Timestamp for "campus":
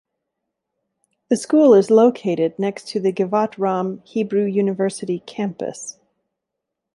5.27-5.99